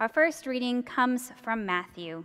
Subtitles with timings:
[0.00, 2.24] Our first reading comes from Matthew.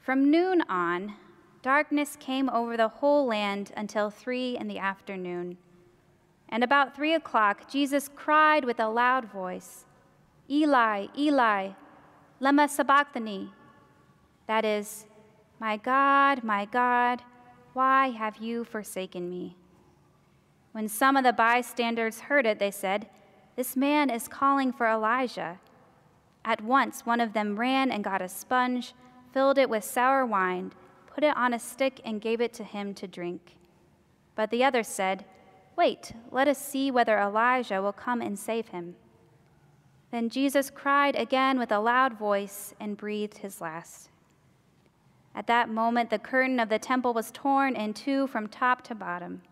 [0.00, 1.14] From noon on,
[1.62, 5.56] darkness came over the whole land until three in the afternoon.
[6.48, 9.84] And about three o'clock, Jesus cried with a loud voice,
[10.50, 11.70] Eli, Eli,
[12.42, 13.50] lema sabachthani.
[14.48, 15.06] That is,
[15.60, 17.22] My God, my God,
[17.72, 19.56] why have you forsaken me?
[20.72, 23.06] When some of the bystanders heard it, they said,
[23.54, 25.60] This man is calling for Elijah.
[26.44, 28.94] At once, one of them ran and got a sponge,
[29.32, 30.72] filled it with sour wine,
[31.06, 33.56] put it on a stick, and gave it to him to drink.
[34.34, 35.24] But the other said,
[35.76, 38.96] Wait, let us see whether Elijah will come and save him.
[40.10, 44.10] Then Jesus cried again with a loud voice and breathed his last.
[45.34, 48.94] At that moment, the curtain of the temple was torn in two from top to
[48.94, 49.42] bottom.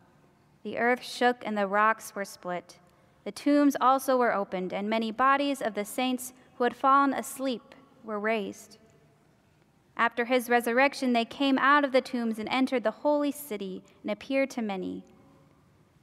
[0.64, 2.78] The earth shook and the rocks were split.
[3.24, 7.74] The tombs also were opened, and many bodies of the saints who had fallen asleep
[8.04, 8.78] were raised.
[9.96, 14.10] After his resurrection, they came out of the tombs and entered the holy city and
[14.10, 15.04] appeared to many.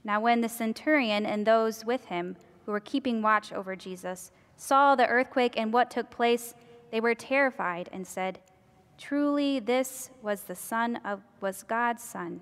[0.03, 4.95] Now, when the centurion and those with him who were keeping watch over Jesus saw
[4.95, 6.53] the earthquake and what took place,
[6.91, 8.39] they were terrified and said,
[8.97, 12.41] Truly, this was the Son of was God's Son.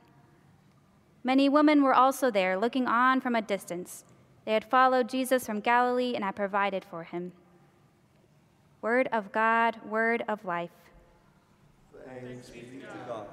[1.23, 4.06] Many women were also there, looking on from a distance.
[4.45, 7.31] They had followed Jesus from Galilee and had provided for him.
[8.84, 10.70] Word of God, word of life.
[12.06, 13.28] Thanks be to God.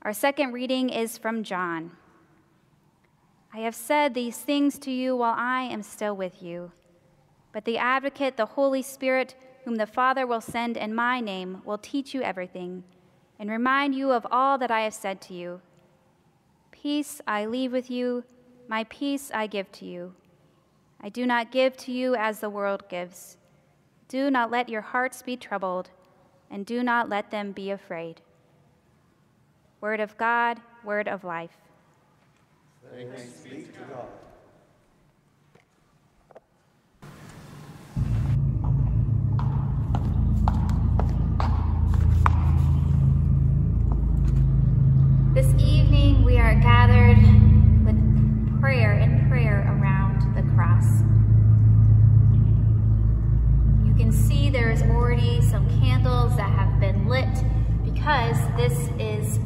[0.00, 1.90] Our second reading is from John.
[3.52, 6.72] I have said these things to you while I am still with you.
[7.52, 9.34] But the advocate, the Holy Spirit,
[9.66, 12.84] whom the Father will send in my name, will teach you everything
[13.38, 15.60] and remind you of all that I have said to you.
[16.72, 18.24] Peace I leave with you,
[18.66, 20.14] my peace I give to you.
[21.02, 23.36] I do not give to you as the world gives.
[24.14, 25.90] Do not let your hearts be troubled,
[26.48, 28.20] and do not let them be afraid.
[29.80, 31.56] Word of God, word of life.
[32.92, 34.06] Thanks be to God.
[45.34, 47.18] This evening we are gathered
[47.84, 50.03] with prayer and prayer around
[58.04, 59.38] because this is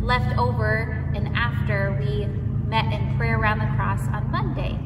[0.00, 2.26] left over and after we
[2.68, 4.78] met in prayer around the cross on Monday.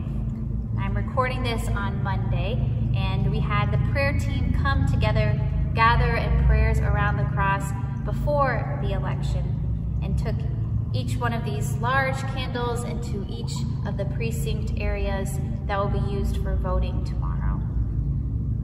[0.80, 2.52] I'm recording this on Monday
[2.96, 5.38] and we had the prayer team come together,
[5.74, 7.70] gather in prayers around the cross
[8.06, 10.36] before the election and took
[10.94, 13.52] each one of these large candles into each
[13.86, 17.60] of the precinct areas that will be used for voting tomorrow.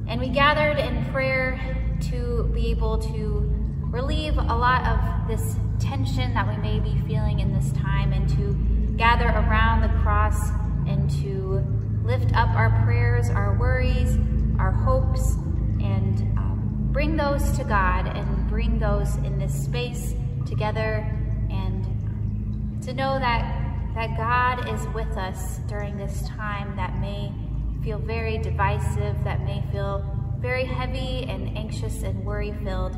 [0.08, 1.60] And we gathered in prayer
[2.08, 3.51] to be able to
[3.92, 8.26] relieve a lot of this tension that we may be feeling in this time and
[8.30, 8.54] to
[8.96, 10.48] gather around the cross
[10.88, 11.62] and to
[12.02, 14.16] lift up our prayers, our worries,
[14.58, 15.34] our hopes,
[15.82, 20.14] and um, bring those to God and bring those in this space
[20.46, 21.06] together
[21.50, 23.58] and to know that
[23.94, 27.30] that God is with us during this time that may
[27.84, 30.02] feel very divisive, that may feel
[30.38, 32.96] very heavy and anxious and worry filled.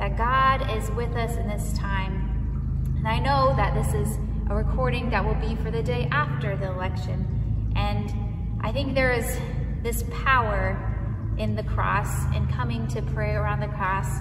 [0.00, 2.92] That God is with us in this time.
[2.96, 4.18] And I know that this is
[4.48, 7.72] a recording that will be for the day after the election.
[7.76, 8.12] And
[8.60, 9.38] I think there is
[9.84, 10.76] this power
[11.38, 14.20] in the cross and coming to pray around the cross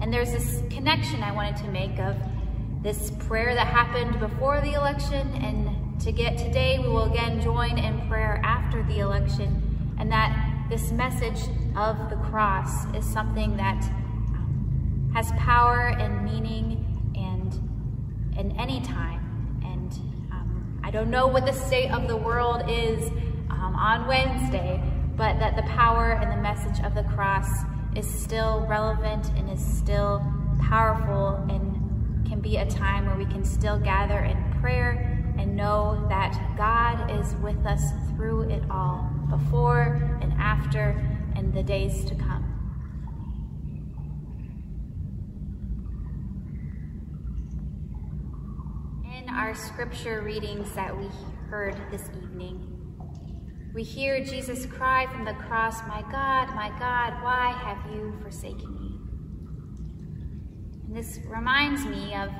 [0.00, 2.16] and there's this connection I wanted to make of
[2.82, 7.78] this prayer that happened before the election and to get today we will again join
[7.78, 11.40] in prayer after the election and that this message
[11.76, 13.99] of the cross is something that um,
[15.14, 17.54] has power and meaning and
[18.38, 19.20] in any time
[19.64, 19.92] and
[20.32, 23.08] um, I don't know what the state of the world is
[23.50, 24.82] um, on Wednesday
[25.16, 27.48] but that the power and the message of the cross
[27.96, 30.24] is still relevant and is still
[30.60, 36.06] powerful and can be a time where we can still gather in prayer and know
[36.08, 41.02] that God is with us through it all, before and after,
[41.34, 42.44] and the days to come.
[49.16, 51.08] In our scripture readings that we
[51.48, 52.64] heard this evening,
[53.74, 58.72] we hear Jesus cry from the cross, My God, my God, why have you forsaken
[58.72, 59.00] me?
[60.86, 62.30] And this reminds me of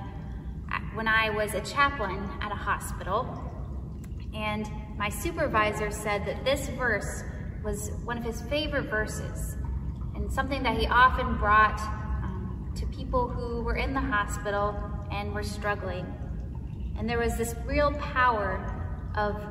[0.95, 3.43] when I was a chaplain at a hospital,
[4.33, 7.25] and my supervisor said that this verse
[7.65, 9.57] was one of his favorite verses
[10.15, 14.77] and something that he often brought um, to people who were in the hospital
[15.11, 16.07] and were struggling.
[17.01, 18.63] And there was this real power
[19.17, 19.43] of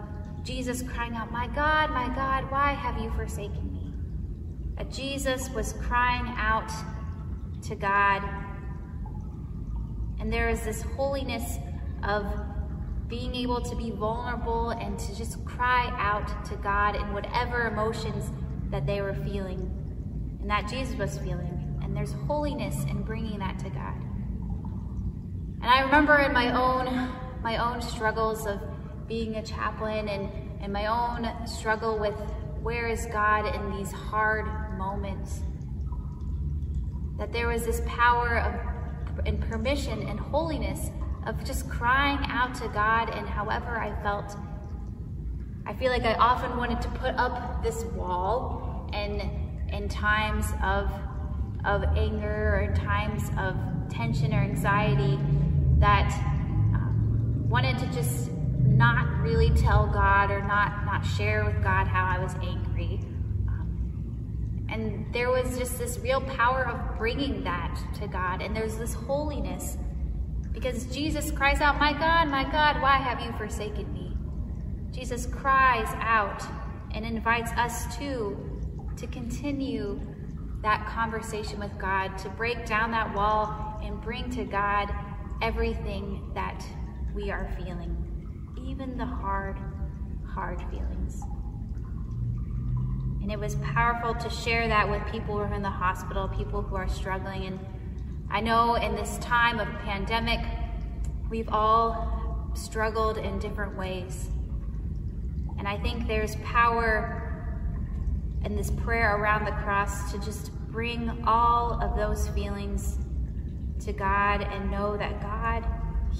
[0.44, 3.92] Jesus crying out, My God, my God, why have you forsaken me?
[4.78, 6.72] That Jesus was crying out
[7.64, 8.22] to God.
[10.20, 11.58] And there is this holiness
[12.04, 12.24] of
[13.08, 18.26] being able to be vulnerable and to just cry out to God in whatever emotions
[18.70, 21.80] that they were feeling and that Jesus was feeling.
[21.82, 23.96] And there's holiness in bringing that to God.
[25.64, 27.10] And I remember in my own
[27.42, 28.60] my own struggles of
[29.08, 30.30] being a chaplain and,
[30.62, 32.16] and my own struggle with
[32.62, 34.46] where is God in these hard
[34.78, 35.42] moments.
[37.18, 40.92] That there was this power of and permission and holiness
[41.26, 44.36] of just crying out to God and however I felt.
[45.66, 49.22] I feel like I often wanted to put up this wall and
[49.72, 50.90] in times of
[51.66, 53.56] of anger or times of
[53.90, 55.20] tension or anxiety
[55.80, 56.39] that
[57.50, 62.20] wanted to just not really tell God or not not share with God how I
[62.20, 63.00] was angry.
[63.48, 68.78] Um, and there was just this real power of bringing that to God, and there's
[68.78, 69.78] this holiness
[70.54, 74.16] because Jesus cries out, My God, my God, why have you forsaken me?
[74.92, 76.44] Jesus cries out
[76.92, 78.62] and invites us too
[78.98, 80.00] to continue
[80.62, 84.94] that conversation with God, to break down that wall and bring to God
[85.42, 86.66] everything that
[87.14, 87.96] we are feeling,
[88.66, 89.58] even the hard,
[90.26, 91.22] hard feelings.
[93.22, 96.62] And it was powerful to share that with people who are in the hospital, people
[96.62, 97.46] who are struggling.
[97.46, 97.60] And
[98.32, 100.40] I know in this time of pandemic,
[101.30, 104.30] we've all struggled in different ways.
[105.58, 107.20] And I think there's power
[108.46, 112.98] in this prayer around the cross to just bring all of those feelings
[113.84, 115.66] to God and know that God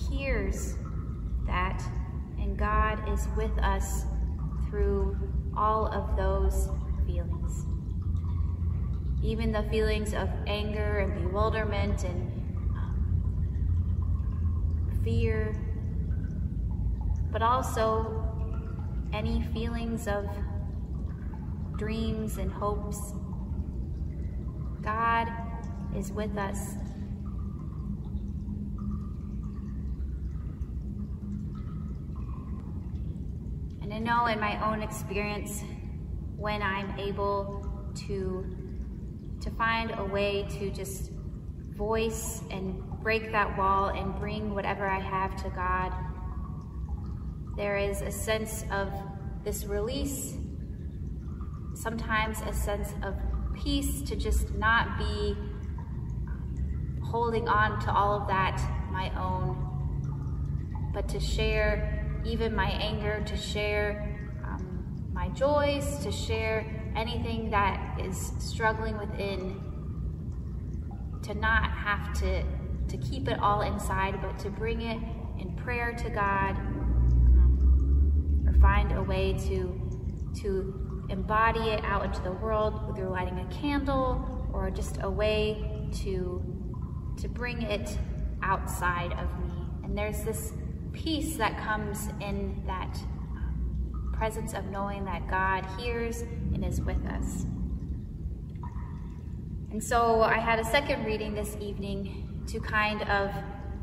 [0.10, 0.76] hears
[1.46, 1.84] that
[2.38, 4.06] and God is with us
[4.70, 5.18] through
[5.56, 6.70] all of those
[7.06, 7.66] feelings
[9.22, 12.32] even the feelings of anger and bewilderment and
[12.76, 13.22] um,
[15.04, 15.56] fear,
[17.32, 18.26] but also
[19.12, 20.26] any feelings of
[21.78, 23.14] dreams and hopes.
[24.82, 25.28] God
[25.96, 26.76] is with us.
[33.92, 35.64] And I know in my own experience,
[36.38, 37.66] when I'm able
[38.08, 38.56] to
[39.42, 41.10] to find a way to just
[41.76, 45.92] voice and break that wall and bring whatever I have to God.
[47.58, 48.92] There is a sense of
[49.44, 50.36] this release,
[51.74, 53.16] sometimes a sense of
[53.56, 55.36] peace to just not be
[57.02, 63.38] holding on to all of that my own, but to share even my anger, to
[63.38, 69.62] share um, my joys, to share anything that is struggling within
[71.22, 72.44] to not have to
[72.88, 74.98] to keep it all inside but to bring it
[75.40, 79.80] in prayer to god um, or find a way to
[80.34, 85.90] to embody it out into the world whether lighting a candle or just a way
[85.94, 86.42] to
[87.20, 87.98] to bring it
[88.42, 89.52] outside of me.
[89.84, 90.54] And there's this
[90.94, 92.98] peace that comes in that
[94.14, 96.22] presence of knowing that God hears
[96.54, 97.46] and is with us.
[99.72, 103.30] And so I had a second reading this evening to kind of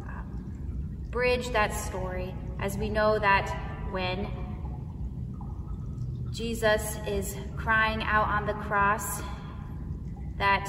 [0.07, 3.49] um, bridge that story as we know that
[3.91, 4.29] when
[6.33, 9.23] Jesus is crying out on the cross,
[10.39, 10.69] that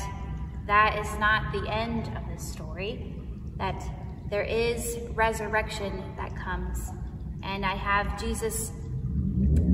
[0.68, 3.16] that is not the end of the story,
[3.58, 3.84] that
[4.30, 6.92] there is resurrection that comes.
[7.44, 8.72] And I have Jesus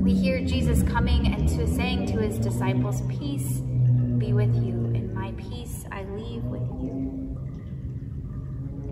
[0.04, 3.60] we hear Jesus coming and to saying to his disciples, Peace
[4.18, 7.38] be with you, and my peace I leave with you.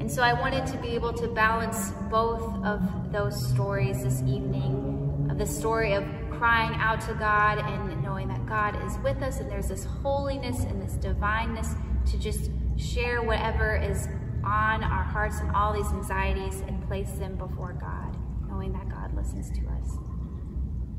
[0.00, 5.28] And so I wanted to be able to balance both of those stories this evening
[5.30, 9.38] of the story of crying out to God and knowing that God is with us
[9.38, 11.74] and there's this holiness and this divineness
[12.10, 14.08] to just share whatever is
[14.44, 18.16] on our hearts and all these anxieties and place them before God,
[18.48, 19.98] knowing that God listens to us.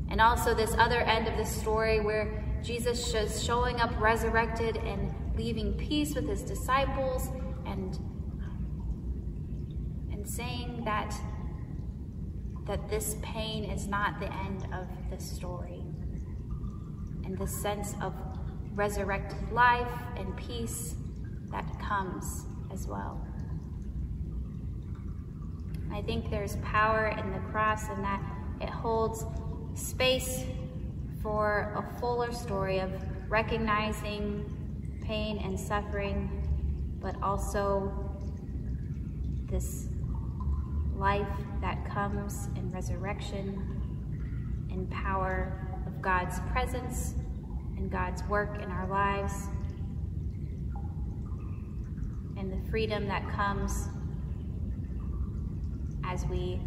[0.08, 5.14] And also this other end of the story where Jesus is showing up resurrected and
[5.36, 7.28] leaving peace with his disciples
[7.66, 7.98] and,
[10.12, 11.14] and saying that,
[12.66, 15.82] that this pain is not the end of the story.
[17.24, 18.14] And the sense of
[18.74, 20.94] resurrected life and peace
[21.50, 23.26] that comes as well.
[25.94, 28.20] I think there's power in the cross and that
[28.60, 29.24] it holds
[29.76, 30.44] space
[31.22, 32.90] for a fuller story of
[33.28, 34.44] recognizing
[35.04, 37.92] pain and suffering, but also
[39.48, 39.86] this
[40.96, 41.28] life
[41.60, 47.14] that comes in resurrection and power of God's presence
[47.76, 49.32] and God's work in our lives
[52.36, 53.90] and the freedom that comes
[56.06, 56.60] as we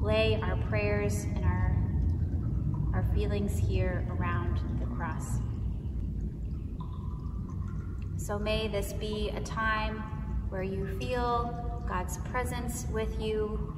[0.00, 1.76] lay our prayers and our,
[2.94, 5.38] our feelings here around the cross.
[8.16, 9.98] So may this be a time
[10.48, 13.74] where you feel God's presence with you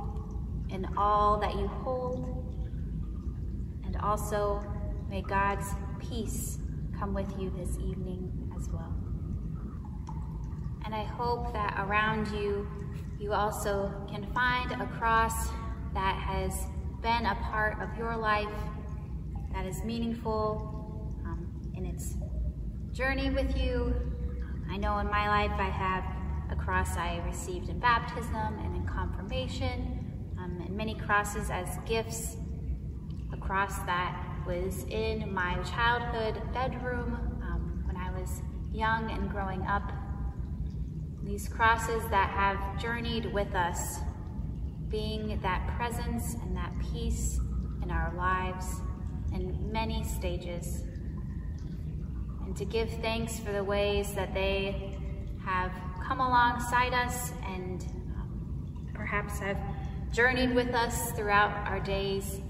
[0.68, 2.44] in all that you hold.
[3.84, 4.62] And also
[5.08, 5.66] may God's
[5.98, 6.58] peace
[6.98, 8.94] come with you this evening as well.
[10.84, 12.68] And I hope that around you,
[13.18, 15.48] you also can find a cross
[15.94, 16.66] that has
[17.02, 18.48] been a part of your life,
[19.52, 22.14] that is meaningful um, in its
[22.92, 23.94] journey with you.
[24.70, 26.04] I know in my life I have
[26.50, 32.36] a cross I received in baptism and in confirmation, um, and many crosses as gifts.
[33.32, 38.42] A cross that was in my childhood bedroom um, when I was
[38.72, 39.90] young and growing up
[41.26, 43.98] these crosses that have journeyed with us,
[44.88, 47.40] being that presence and that peace
[47.82, 48.80] in our lives
[49.34, 50.84] in many stages.
[52.44, 54.96] And to give thanks for the ways that they
[55.44, 55.72] have
[56.06, 57.84] come alongside us and
[58.94, 59.58] perhaps have
[60.12, 62.40] journeyed with us throughout our days.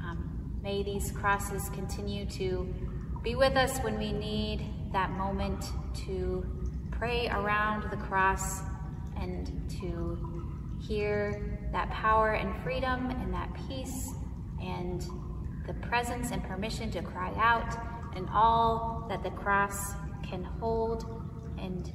[0.00, 2.72] Um, may these crosses continue to
[3.24, 5.64] be with us when we need that moment
[6.06, 6.59] to
[7.00, 8.60] pray around the cross
[9.18, 14.12] and to hear that power and freedom and that peace
[14.62, 15.06] and
[15.66, 17.74] the presence and permission to cry out
[18.14, 19.94] and all that the cross
[20.28, 21.22] can hold
[21.58, 21.90] and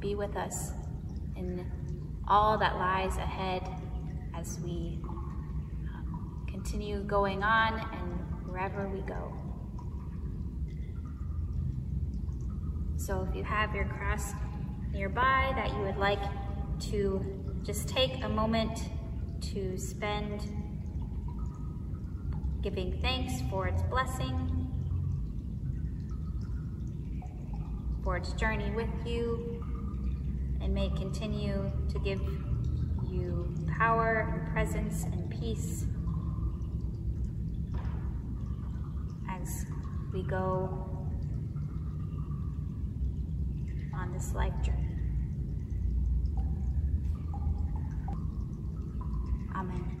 [0.00, 0.72] be with us
[1.34, 1.66] in
[2.28, 3.62] all that lies ahead
[4.38, 5.00] as we
[6.46, 9.45] continue going on and wherever we go.
[13.06, 14.32] So if you have your cross
[14.90, 16.18] nearby that you would like
[16.90, 17.24] to
[17.62, 18.80] just take a moment
[19.52, 20.40] to spend
[22.64, 24.68] giving thanks for its blessing,
[28.02, 29.64] for its journey with you,
[30.60, 32.20] and may continue to give
[33.08, 35.84] you power and presence and peace
[39.30, 39.64] as
[40.12, 40.96] we go
[43.96, 44.96] on this life journey.
[49.54, 49.95] Amen.